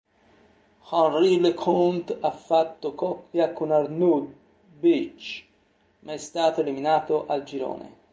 Henri 0.91 1.37
Leconte 1.39 2.17
ha 2.21 2.31
fatto 2.31 2.95
coppia 2.95 3.53
con 3.53 3.69
Arnaud 3.69 4.33
Boetsch, 4.79 5.43
ma 5.99 6.13
è 6.13 6.17
stato 6.17 6.61
eliminato 6.61 7.27
al 7.27 7.43
girone. 7.43 7.95